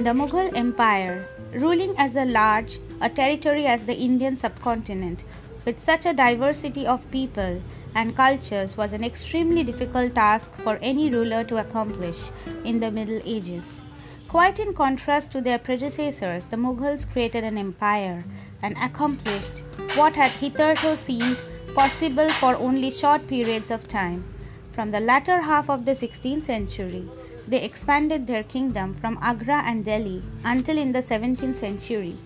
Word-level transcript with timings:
The 0.00 0.14
Mughal 0.14 0.56
Empire, 0.56 1.26
ruling 1.52 1.94
as 1.98 2.16
a 2.16 2.24
large 2.24 2.78
a 3.02 3.10
territory 3.10 3.66
as 3.66 3.84
the 3.84 3.94
Indian 3.94 4.34
subcontinent, 4.34 5.24
with 5.66 5.78
such 5.78 6.06
a 6.06 6.14
diversity 6.14 6.86
of 6.86 7.10
people 7.10 7.60
and 7.94 8.16
cultures, 8.16 8.78
was 8.78 8.94
an 8.94 9.04
extremely 9.04 9.62
difficult 9.62 10.14
task 10.14 10.52
for 10.64 10.78
any 10.80 11.10
ruler 11.10 11.44
to 11.44 11.58
accomplish 11.58 12.30
in 12.64 12.80
the 12.80 12.90
Middle 12.90 13.20
Ages. 13.26 13.82
Quite 14.26 14.58
in 14.58 14.72
contrast 14.72 15.32
to 15.32 15.42
their 15.42 15.58
predecessors, 15.58 16.46
the 16.46 16.56
Mughals 16.56 17.04
created 17.06 17.44
an 17.44 17.58
empire 17.58 18.24
and 18.62 18.78
accomplished 18.78 19.58
what 19.96 20.14
had 20.14 20.30
hitherto 20.30 20.96
seemed 20.96 21.36
possible 21.74 22.30
for 22.30 22.56
only 22.56 22.90
short 22.90 23.26
periods 23.26 23.70
of 23.70 23.86
time. 23.86 24.24
From 24.72 24.92
the 24.92 25.00
latter 25.00 25.42
half 25.42 25.68
of 25.68 25.84
the 25.84 25.92
16th 25.92 26.44
century, 26.44 27.06
they 27.50 27.62
expanded 27.62 28.26
their 28.26 28.44
kingdom 28.44 28.94
from 28.94 29.18
Agra 29.20 29.62
and 29.66 29.84
Delhi 29.84 30.22
until 30.44 30.78
in 30.78 30.92
the 30.92 31.00
17th 31.00 31.56
century 31.56 32.16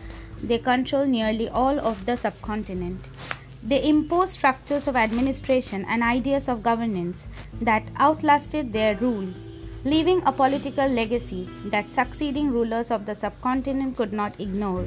they 0.43 0.59
controlled 0.59 1.09
nearly 1.09 1.49
all 1.49 1.81
of 1.81 2.05
the 2.05 2.17
subcontinent. 2.17 3.01
They 3.63 3.89
imposed 3.89 4.35
structures 4.35 4.87
of 4.87 4.97
administration 4.97 5.87
and 5.89 6.03
ideas 6.03 6.49
of 6.49 6.63
governance 6.63 7.27
that 7.63 7.89
outlasted 7.97 8.75
their 8.75 8.95
rule, 8.97 9.29
leaving 9.85 10.23
a 10.27 10.33
political 10.33 10.87
legacy 10.87 11.49
that 11.67 11.89
succeeding 11.89 12.51
rulers 12.51 12.91
of 12.91 13.07
the 13.07 13.15
subcontinent 13.15 13.97
could 13.97 14.13
not 14.13 14.39
ignore. 14.39 14.85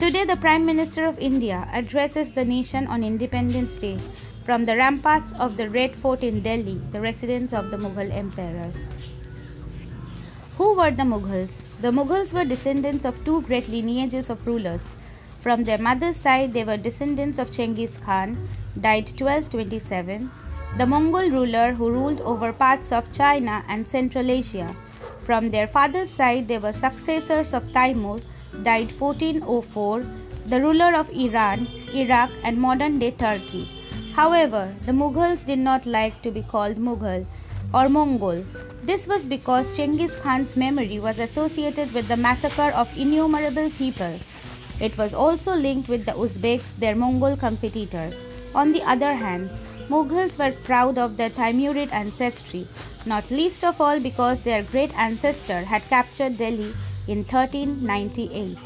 Today, 0.00 0.24
the 0.24 0.36
Prime 0.36 0.66
Minister 0.66 1.06
of 1.06 1.18
India 1.20 1.68
addresses 1.72 2.32
the 2.32 2.44
nation 2.44 2.88
on 2.88 3.04
Independence 3.04 3.76
Day 3.76 4.00
from 4.44 4.64
the 4.64 4.76
ramparts 4.76 5.32
of 5.34 5.56
the 5.56 5.70
Red 5.70 5.94
Fort 5.94 6.24
in 6.24 6.42
Delhi, 6.42 6.80
the 6.90 7.00
residence 7.00 7.52
of 7.52 7.70
the 7.70 7.76
Mughal 7.76 8.10
emperors. 8.10 8.76
Who 10.62 10.74
were 10.74 10.92
the 10.92 11.02
Mughals? 11.02 11.54
The 11.80 11.90
Mughals 11.90 12.32
were 12.32 12.44
descendants 12.44 13.04
of 13.04 13.16
two 13.24 13.42
great 13.42 13.68
lineages 13.68 14.30
of 14.30 14.46
rulers. 14.46 14.94
From 15.40 15.64
their 15.64 15.76
mother's 15.76 16.16
side, 16.16 16.52
they 16.52 16.62
were 16.62 16.76
descendants 16.76 17.40
of 17.40 17.50
Chengiz 17.50 18.00
Khan, 18.00 18.36
died 18.80 19.10
1227, 19.10 20.30
the 20.78 20.86
Mongol 20.86 21.30
ruler 21.30 21.72
who 21.72 21.90
ruled 21.90 22.20
over 22.20 22.52
parts 22.52 22.92
of 22.92 23.10
China 23.10 23.64
and 23.66 23.88
Central 23.88 24.30
Asia. 24.30 24.72
From 25.24 25.50
their 25.50 25.66
father's 25.66 26.10
side, 26.10 26.46
they 26.46 26.58
were 26.58 26.72
successors 26.72 27.52
of 27.54 27.64
Taimur, 27.72 28.20
died 28.62 28.92
1404, 29.00 30.06
the 30.46 30.60
ruler 30.60 30.94
of 30.94 31.10
Iran, 31.10 31.66
Iraq, 31.92 32.30
and 32.44 32.56
modern 32.56 33.00
day 33.00 33.10
Turkey. 33.10 33.68
However, 34.14 34.72
the 34.86 34.92
Mughals 34.92 35.44
did 35.44 35.58
not 35.58 35.86
like 35.86 36.22
to 36.22 36.30
be 36.30 36.42
called 36.42 36.76
Mughal 36.76 37.26
or 37.74 37.88
Mongol. 37.88 38.44
This 38.82 39.06
was 39.06 39.24
because 39.24 39.76
Chengiz 39.76 40.20
Khan's 40.20 40.56
memory 40.56 40.98
was 40.98 41.18
associated 41.18 41.92
with 41.94 42.08
the 42.08 42.16
massacre 42.16 42.72
of 42.74 42.96
innumerable 42.98 43.70
people. 43.70 44.18
It 44.80 44.96
was 44.98 45.14
also 45.14 45.54
linked 45.54 45.88
with 45.88 46.04
the 46.04 46.12
Uzbeks, 46.12 46.76
their 46.76 46.96
Mongol 46.96 47.36
competitors. 47.36 48.14
On 48.54 48.72
the 48.72 48.82
other 48.82 49.14
hand, 49.14 49.50
Mughals 49.88 50.38
were 50.38 50.56
proud 50.64 50.98
of 50.98 51.16
their 51.16 51.30
Timurid 51.30 51.92
ancestry, 51.92 52.66
not 53.06 53.30
least 53.30 53.64
of 53.64 53.80
all 53.80 54.00
because 54.00 54.40
their 54.40 54.62
great 54.62 54.96
ancestor 54.98 55.60
had 55.62 55.82
captured 55.88 56.38
Delhi 56.38 56.72
in 57.08 57.24
1398. 57.24 58.56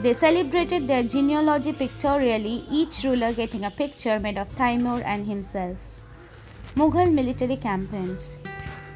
They 0.00 0.12
celebrated 0.12 0.86
their 0.86 1.02
genealogy 1.02 1.72
pictorially, 1.72 2.64
each 2.70 3.02
ruler 3.02 3.32
getting 3.32 3.64
a 3.64 3.70
picture 3.70 4.18
made 4.18 4.36
of 4.36 4.54
Timur 4.56 5.00
and 5.02 5.26
himself. 5.26 5.95
Mughal 6.76 7.10
military 7.10 7.56
campaigns. 7.56 8.34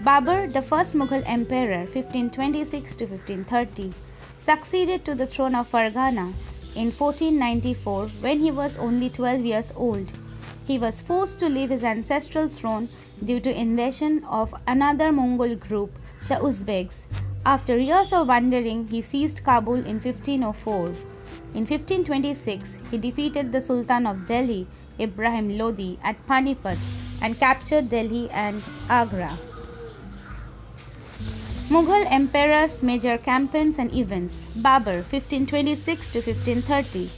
Babur, 0.04 0.52
the 0.52 0.60
first 0.60 0.94
Mughal 0.94 1.22
emperor, 1.24 1.86
1526 1.86 2.96
to 2.96 3.06
1530, 3.06 3.94
succeeded 4.36 5.02
to 5.06 5.14
the 5.14 5.26
throne 5.26 5.54
of 5.54 5.72
Fargana 5.72 6.34
in 6.76 6.90
1494 6.90 8.08
when 8.20 8.38
he 8.38 8.50
was 8.50 8.76
only 8.76 9.08
12 9.08 9.40
years 9.40 9.72
old. 9.76 10.06
He 10.66 10.78
was 10.78 11.00
forced 11.00 11.38
to 11.38 11.48
leave 11.48 11.70
his 11.70 11.82
ancestral 11.82 12.48
throne 12.48 12.90
due 13.24 13.40
to 13.40 13.58
invasion 13.58 14.24
of 14.24 14.54
another 14.66 15.10
Mongol 15.10 15.56
group, 15.56 15.98
the 16.28 16.34
Uzbeks. 16.34 17.04
After 17.46 17.78
years 17.78 18.12
of 18.12 18.28
wandering, 18.28 18.88
he 18.88 19.00
seized 19.00 19.42
Kabul 19.42 19.86
in 19.86 20.00
1504. 20.00 20.92
In 21.52 21.66
1526, 21.66 22.78
he 22.90 22.98
defeated 22.98 23.50
the 23.50 23.60
Sultan 23.60 24.06
of 24.06 24.26
Delhi, 24.26 24.68
Ibrahim 25.00 25.58
Lodi, 25.58 25.98
at 26.02 26.16
Panipat 26.26 26.78
and 27.20 27.38
captured 27.38 27.90
Delhi 27.90 28.30
and 28.30 28.62
Agra. 28.88 29.36
Mughal 31.68 32.06
emperors' 32.10 32.82
major 32.82 33.18
campaigns 33.18 33.78
and 33.78 33.92
events. 33.94 34.34
Babur 34.56 35.02
1526 35.02 36.12
to 36.12 36.18
1530 36.18 37.10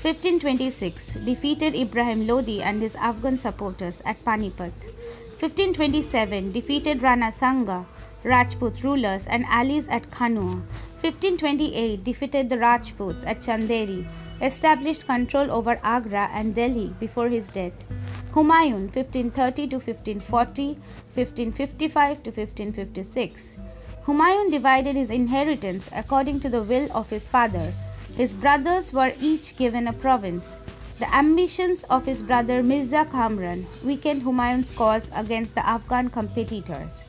1526 0.00 1.14
defeated 1.24 1.74
Ibrahim 1.74 2.26
Lodi 2.26 2.62
and 2.62 2.80
his 2.80 2.94
Afghan 2.94 3.36
supporters 3.36 4.00
at 4.04 4.24
Panipat. 4.24 4.72
1527 5.40 6.52
defeated 6.52 7.02
Rana 7.02 7.32
Sanga, 7.32 7.84
Rajput 8.22 8.84
rulers 8.84 9.26
and 9.26 9.44
allies 9.46 9.88
at 9.88 10.10
Khanua 10.10 10.62
1528 11.00 12.02
defeated 12.04 12.48
the 12.48 12.58
Rajputs 12.58 13.24
at 13.24 13.40
Chanderi 13.40 14.06
established 14.42 15.06
control 15.06 15.50
over 15.50 15.78
Agra 15.82 16.28
and 16.32 16.54
Delhi 16.54 16.94
before 17.00 17.28
his 17.28 17.48
death 17.48 17.84
Humayun 18.32 18.94
1530 18.94 19.66
to 19.68 19.76
1540, 19.76 20.74
1555 21.14 22.22
to 22.22 22.30
1556. 22.30 23.56
Humayun 24.06 24.50
divided 24.50 24.96
his 24.96 25.10
inheritance 25.10 25.88
according 25.92 26.38
to 26.40 26.48
the 26.48 26.62
will 26.62 26.88
of 26.92 27.10
his 27.10 27.26
father. 27.26 27.72
His 28.16 28.34
brothers 28.34 28.92
were 28.92 29.12
each 29.20 29.56
given 29.56 29.88
a 29.88 29.92
province. 29.92 30.56
The 30.98 31.12
ambitions 31.14 31.84
of 31.84 32.04
his 32.04 32.22
brother 32.22 32.62
Mirza 32.62 33.06
Kamran 33.10 33.66
weakened 33.82 34.22
Humayun's 34.22 34.70
cause 34.70 35.10
against 35.14 35.54
the 35.54 35.66
Afghan 35.66 36.10
competitors. 36.10 37.02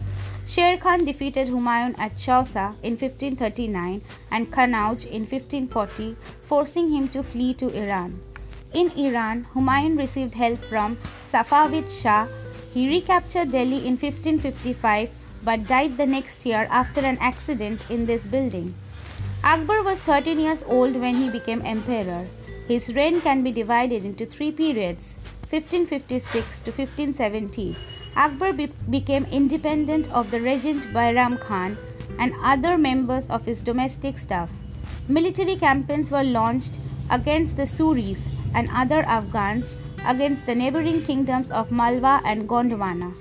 Sher 0.50 0.78
Khan 0.78 1.06
defeated 1.06 1.48
Humayun 1.48 1.94
at 2.00 2.16
Chausa 2.16 2.74
in 2.82 2.94
1539 2.94 4.02
and 4.32 4.52
Kanauj 4.52 5.06
in 5.06 5.28
1540, 5.28 6.16
forcing 6.44 6.90
him 6.90 7.08
to 7.10 7.22
flee 7.22 7.54
to 7.54 7.70
Iran. 7.70 8.20
In 8.74 8.90
Iran, 8.98 9.46
Humayun 9.54 9.96
received 9.96 10.34
help 10.34 10.58
from 10.64 10.98
Safavid 11.32 11.92
Shah. 11.92 12.26
He 12.74 12.90
recaptured 12.90 13.52
Delhi 13.52 13.86
in 13.86 13.96
1555 13.96 15.12
but 15.44 15.68
died 15.68 15.98
the 15.98 16.08
next 16.08 16.44
year 16.48 16.68
after 16.72 17.02
an 17.02 17.20
accident 17.20 17.86
in 17.92 18.08
this 18.08 18.26
building. 18.26 18.74
Akbar 19.44 19.84
was 19.84 20.02
13 20.02 20.40
years 20.40 20.64
old 20.66 20.96
when 20.96 21.14
he 21.14 21.30
became 21.30 21.62
emperor. 21.64 22.26
His 22.68 22.96
reign 22.96 23.22
can 23.22 23.44
be 23.44 23.52
divided 23.52 24.04
into 24.04 24.26
three 24.26 24.52
periods 24.52 25.16
1556 25.50 26.62
to 26.62 26.72
1570. 26.72 27.76
Akbar 28.16 28.54
be- 28.54 28.72
became 28.90 29.26
independent 29.32 30.12
of 30.12 30.30
the 30.30 30.40
regent 30.40 30.84
Bairam 30.94 31.40
Khan 31.40 31.76
and 32.20 32.34
other 32.44 32.78
members 32.78 33.28
of 33.30 33.46
his 33.46 33.64
domestic 33.64 34.20
staff. 34.20 34.52
Military 35.08 35.56
campaigns 35.56 36.12
were 36.12 36.24
launched 36.24 36.78
against 37.10 37.58
the 37.58 37.64
Suris 37.64 38.28
and 38.54 38.70
other 38.72 39.02
Afghans 39.02 39.74
against 40.06 40.46
the 40.46 40.54
neighboring 40.54 41.02
kingdoms 41.02 41.50
of 41.50 41.72
Malwa 41.72 42.22
and 42.26 42.48
Gondwana, 42.48 43.14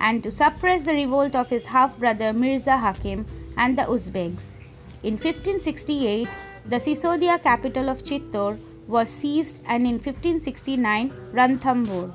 and 0.00 0.22
to 0.22 0.30
suppress 0.30 0.84
the 0.84 0.94
revolt 0.94 1.34
of 1.34 1.50
his 1.50 1.66
half 1.66 1.98
brother 1.98 2.32
Mirza 2.32 2.78
Hakim 2.78 3.26
and 3.58 3.76
the 3.76 3.82
Uzbeks. 3.82 4.56
In 5.02 5.14
1568, 5.14 6.28
the 6.64 6.76
Sisodia 6.76 7.42
capital 7.42 7.90
of 7.90 8.02
Chittor 8.04 8.58
was 8.88 9.08
seized, 9.08 9.60
and 9.66 9.86
in 9.86 9.94
1569, 9.94 11.10
Ranthambore. 11.32 12.10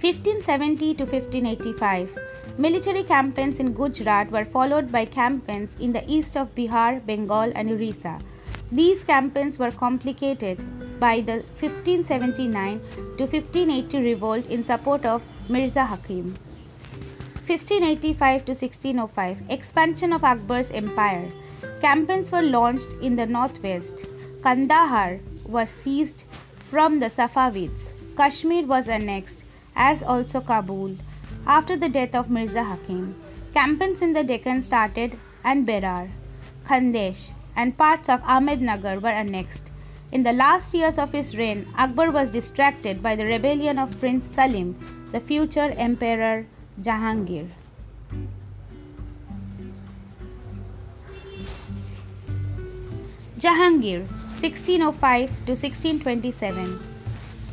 1570 0.00 0.94
to 0.94 1.04
1585, 1.04 2.18
military 2.56 3.02
campaigns 3.02 3.58
in 3.58 3.72
Gujarat 3.74 4.30
were 4.30 4.44
followed 4.44 4.92
by 4.92 5.04
campaigns 5.04 5.74
in 5.80 5.92
the 5.92 6.08
east 6.08 6.36
of 6.36 6.54
Bihar, 6.54 7.04
Bengal, 7.04 7.52
and 7.56 7.68
Orissa. 7.70 8.18
These 8.70 9.02
campaigns 9.02 9.58
were 9.58 9.72
complicated 9.72 10.62
by 11.00 11.20
the 11.20 11.42
1579 11.58 12.80
to 13.16 13.24
1580 13.24 13.98
revolt 13.98 14.46
in 14.46 14.62
support 14.62 15.04
of 15.04 15.24
Mirza 15.48 15.84
Hakim. 15.84 16.36
1585 17.46 18.44
to 18.44 18.52
1605 18.52 19.42
Expansion 19.48 20.12
of 20.12 20.22
Akbar's 20.22 20.70
empire. 20.70 21.28
Campaigns 21.80 22.30
were 22.30 22.42
launched 22.42 22.92
in 23.00 23.16
the 23.16 23.26
northwest. 23.26 24.06
Kandahar 24.48 25.18
was 25.44 25.68
seized 25.68 26.24
from 26.70 27.00
the 27.00 27.10
Safavids. 27.10 27.92
Kashmir 28.16 28.64
was 28.64 28.88
annexed, 28.88 29.44
as 29.76 30.02
also 30.02 30.40
Kabul. 30.40 30.96
After 31.46 31.76
the 31.76 31.90
death 31.90 32.14
of 32.14 32.30
Mirza 32.30 32.64
Hakim, 32.64 33.14
campaigns 33.52 34.00
in 34.00 34.14
the 34.14 34.24
Deccan 34.24 34.62
started 34.62 35.18
and 35.44 35.66
Berar, 35.66 36.08
Khandesh, 36.66 37.34
and 37.56 37.76
parts 37.76 38.08
of 38.08 38.22
Ahmednagar 38.22 39.02
were 39.02 39.18
annexed. 39.24 39.64
In 40.12 40.22
the 40.22 40.32
last 40.32 40.72
years 40.72 40.96
of 40.96 41.12
his 41.12 41.36
reign, 41.36 41.66
Akbar 41.76 42.10
was 42.10 42.30
distracted 42.30 43.02
by 43.02 43.16
the 43.16 43.26
rebellion 43.26 43.78
of 43.78 44.00
Prince 44.00 44.24
Salim, 44.24 44.74
the 45.12 45.20
future 45.20 45.74
Emperor 45.76 46.46
Jahangir. 46.80 47.48
Jahangir 53.42 54.00
1605 54.42 55.28
to 55.46 55.54
1627 55.54 56.80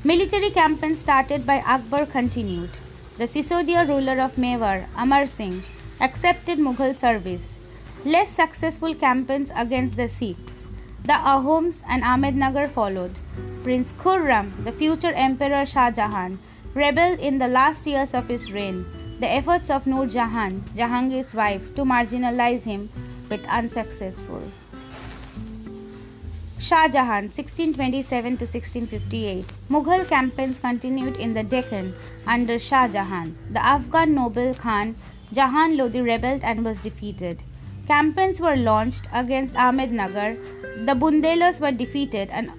Military 0.04 0.50
campaign 0.50 0.96
started 0.96 1.46
by 1.46 1.58
Akbar 1.60 2.08
continued. 2.08 2.72
The 3.20 3.26
Sisodia 3.26 3.88
ruler 3.88 4.20
of 4.20 4.36
Mewar, 4.36 4.88
Amar 4.98 5.28
Singh, 5.28 5.62
accepted 6.02 6.58
Mughal 6.58 6.96
service. 6.96 7.60
Less 8.04 8.32
successful 8.32 8.96
campaigns 8.96 9.52
against 9.56 9.96
the 9.96 10.08
Sikhs, 10.08 10.66
the 11.04 11.14
Ahoms 11.14 11.84
and 11.88 12.02
Ahmednagar 12.02 12.68
followed. 12.72 13.20
Prince 13.62 13.94
Khurram, 13.94 14.64
the 14.64 14.72
future 14.72 15.14
Emperor 15.14 15.68
Shah 15.68 15.92
Jahan, 15.92 16.40
rebelled 16.74 17.20
in 17.20 17.38
the 17.38 17.48
last 17.48 17.86
years 17.86 18.16
of 18.16 18.28
his 18.28 18.52
reign. 18.52 18.88
The 19.20 19.32
efforts 19.32 19.70
of 19.70 19.86
Nur 19.86 20.08
Jahan, 20.08 20.62
Jahangir's 20.76 21.36
wife, 21.36 21.76
to 21.76 21.84
marginalize 21.84 22.64
him 22.64 22.90
were 23.30 23.38
unsuccessful. 23.48 24.42
Shah 26.66 26.88
Jahan 26.88 27.26
1627 27.26 28.38
to 28.38 28.46
1658 28.52 29.46
Mughal 29.70 30.04
campaigns 30.08 30.60
continued 30.60 31.18
in 31.18 31.36
the 31.36 31.44
Deccan 31.44 31.94
under 32.26 32.58
Shah 32.58 32.88
Jahan. 32.88 33.38
The 33.52 33.64
Afghan 33.64 34.16
noble 34.16 34.56
Khan 34.56 34.96
Jahan 35.32 35.78
Lodi 35.78 36.02
rebelled 36.02 36.44
and 36.44 36.66
was 36.66 36.80
defeated. 36.80 37.44
Campaigns 37.88 38.42
were 38.42 38.56
launched 38.56 39.08
against 39.14 39.54
Ahmednagar. 39.54 40.34
The 40.88 40.96
Bundelas 40.96 41.60
were 41.60 41.72
defeated 41.72 42.32
and 42.32 42.50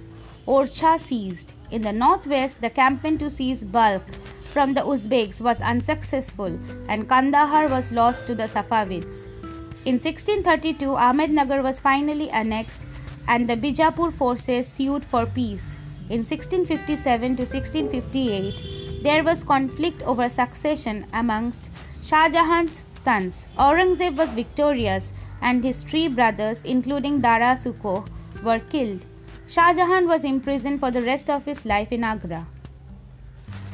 Orchha 0.46 1.00
seized. 1.00 1.54
In 1.72 1.82
the 1.82 1.92
northwest, 1.92 2.60
the 2.60 2.70
campaign 2.70 3.18
to 3.18 3.28
seize 3.28 3.64
Balkh 3.64 4.06
from 4.52 4.74
the 4.74 4.82
Uzbeks 4.82 5.40
was 5.40 5.60
unsuccessful 5.60 6.56
and 6.88 7.08
Kandahar 7.08 7.68
was 7.68 7.90
lost 7.90 8.28
to 8.28 8.36
the 8.36 8.46
Safavids. 8.46 9.26
In 9.84 9.98
1632, 9.98 10.94
Ahmednagar 10.94 11.60
was 11.64 11.80
finally 11.80 12.30
annexed 12.30 12.82
and 13.28 13.48
the 13.48 13.56
Bijapur 13.56 14.12
forces 14.12 14.66
sued 14.66 15.04
for 15.04 15.26
peace. 15.26 15.76
In 16.08 16.20
1657 16.20 17.36
to 17.36 17.42
1658, 17.42 19.02
there 19.02 19.24
was 19.24 19.42
conflict 19.42 20.02
over 20.02 20.28
succession 20.28 21.06
amongst 21.12 21.70
Shah 22.02 22.28
Jahan's 22.28 22.84
sons. 23.02 23.44
Aurangzeb 23.58 24.16
was 24.16 24.34
victorious, 24.34 25.12
and 25.42 25.64
his 25.64 25.82
three 25.82 26.08
brothers, 26.08 26.62
including 26.62 27.20
Dara 27.20 27.56
Shikoh, 27.56 28.06
were 28.42 28.60
killed. 28.60 29.00
Shah 29.48 29.72
Jahan 29.74 30.08
was 30.08 30.24
imprisoned 30.24 30.80
for 30.80 30.90
the 30.90 31.02
rest 31.02 31.30
of 31.30 31.44
his 31.44 31.64
life 31.64 31.92
in 31.92 32.04
Agra. 32.04 32.46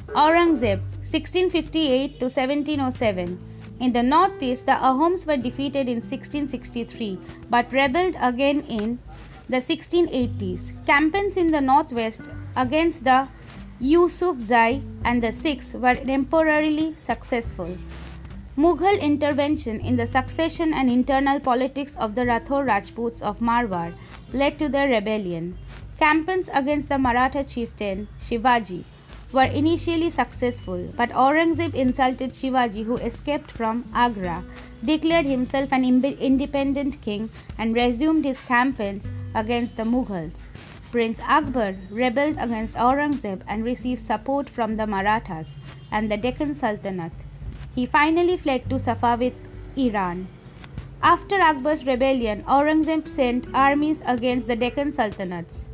Aurangzeb, 0.09 0.81
1658 1.13 2.21
to 2.21 2.27
1707. 2.27 3.39
In 3.81 3.93
the 3.93 4.03
northeast, 4.03 4.67
the 4.67 4.73
Ahoms 4.73 5.27
were 5.27 5.37
defeated 5.37 5.89
in 5.89 5.97
1663 5.97 7.19
but 7.51 7.73
rebelled 7.73 8.17
again 8.21 8.61
in 8.69 8.99
the 9.49 9.57
1680s. 9.57 10.87
Campaigns 10.87 11.37
in 11.37 11.49
the 11.53 11.61
northwest 11.61 12.23
against 12.57 13.05
the 13.05 13.29
Yusufzai 13.81 14.83
and 15.05 15.23
the 15.23 15.33
Sikhs 15.33 15.75
were 15.75 15.95
temporarily 15.95 16.95
successful. 17.01 17.77
Mughal 18.57 19.01
intervention 19.01 19.81
in 19.81 19.97
the 19.97 20.07
succession 20.07 20.73
and 20.75 20.91
internal 20.91 21.41
politics 21.41 21.97
of 21.97 22.15
the 22.15 22.23
Rathore 22.23 22.67
Rajputs 22.67 23.23
of 23.23 23.41
Marwar 23.41 23.95
led 24.33 24.59
to 24.59 24.69
their 24.69 24.89
rebellion. 24.89 25.57
Campaigns 25.99 26.49
against 26.53 26.89
the 26.89 26.99
Maratha 26.99 27.45
chieftain 27.45 28.09
Shivaji 28.21 28.85
were 29.33 29.45
initially 29.45 30.11
successful, 30.11 30.93
but 30.97 31.11
Aurangzeb 31.11 31.75
insulted 31.75 32.33
Shivaji, 32.33 32.85
who 32.85 32.97
escaped 32.97 33.51
from 33.51 33.85
Agra, 33.95 34.45
declared 34.85 35.27
himself 35.27 35.73
an 35.73 35.85
independent 35.85 37.01
king, 37.01 37.31
and 37.59 37.75
resumed 37.75 38.25
his 38.25 38.41
campaigns 38.43 39.11
against 39.35 39.77
the 39.77 39.85
Mughals. 39.85 40.41
Prince 40.91 41.19
Akbar 41.27 41.75
rebelled 41.91 42.37
against 42.39 42.77
Aurangzeb 42.77 43.41
and 43.49 43.65
received 43.65 44.03
support 44.03 44.51
from 44.51 44.77
the 44.77 44.87
Marathas 44.87 45.57
and 45.91 46.11
the 46.11 46.19
Deccan 46.19 46.55
Sultanate. 46.55 47.13
He 47.75 47.87
finally 47.87 48.37
fled 48.37 48.69
to 48.69 48.77
Safavid 48.77 49.33
Iran. 49.77 50.27
After 51.03 51.41
Akbar's 51.41 51.87
rebellion, 51.87 52.43
Aurangzeb 52.43 53.09
sent 53.09 53.49
armies 53.55 54.03
against 54.05 54.47
the 54.47 54.55
Deccan 54.55 54.93
Sultanates. 54.93 55.65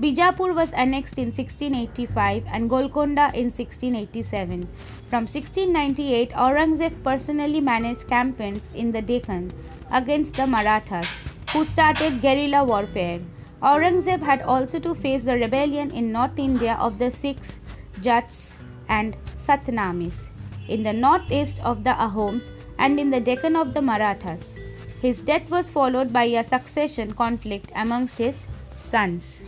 Bijapur 0.00 0.54
was 0.54 0.72
annexed 0.74 1.18
in 1.18 1.32
1685 1.32 2.44
and 2.52 2.70
Golconda 2.70 3.32
in 3.34 3.50
1687. 3.50 4.68
From 5.10 5.24
1698, 5.24 6.30
Aurangzeb 6.30 7.02
personally 7.02 7.60
managed 7.60 8.06
campaigns 8.06 8.72
in 8.76 8.92
the 8.92 9.02
Deccan 9.02 9.50
against 9.90 10.34
the 10.34 10.46
Marathas, 10.46 11.08
who 11.52 11.64
started 11.64 12.22
guerrilla 12.22 12.62
warfare. 12.62 13.20
Aurangzeb 13.60 14.22
had 14.22 14.42
also 14.42 14.78
to 14.78 14.94
face 14.94 15.24
the 15.24 15.34
rebellion 15.34 15.90
in 15.90 16.12
North 16.12 16.38
India 16.38 16.76
of 16.78 17.00
the 17.00 17.10
Sikhs, 17.10 17.58
Jats, 18.00 18.54
and 18.88 19.16
Satnamis, 19.36 20.28
in 20.68 20.84
the 20.84 20.92
northeast 20.92 21.58
of 21.64 21.82
the 21.82 21.90
Ahoms, 21.90 22.50
and 22.78 23.00
in 23.00 23.10
the 23.10 23.18
Deccan 23.18 23.56
of 23.56 23.74
the 23.74 23.82
Marathas. 23.82 24.54
His 25.02 25.20
death 25.20 25.50
was 25.50 25.70
followed 25.70 26.12
by 26.12 26.24
a 26.24 26.44
succession 26.44 27.14
conflict 27.14 27.72
amongst 27.74 28.18
his 28.18 28.46
sons. 28.76 29.42